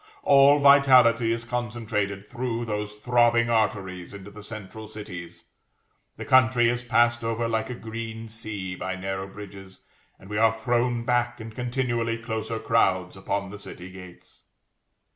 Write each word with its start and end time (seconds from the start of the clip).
All 0.23 0.57
vitality 0.57 1.31
is 1.31 1.43
concentrated 1.45 2.25
through 2.25 2.65
those 2.65 2.95
throbbing 2.95 3.51
arteries 3.51 4.15
into 4.15 4.31
the 4.31 4.41
central 4.41 4.87
cities; 4.87 5.51
the 6.17 6.25
country 6.25 6.69
is 6.69 6.81
passed 6.81 7.23
over 7.23 7.47
like 7.47 7.69
a 7.69 7.75
green 7.75 8.27
sea 8.27 8.73
by 8.73 8.95
narrow 8.95 9.27
bridges, 9.27 9.85
and 10.17 10.27
we 10.27 10.39
are 10.39 10.51
thrown 10.53 11.05
back 11.05 11.39
in 11.39 11.51
continually 11.51 12.17
closer 12.17 12.57
crowds 12.57 13.15
upon 13.15 13.51
the 13.51 13.59
city 13.59 13.91
gates. 13.91 14.47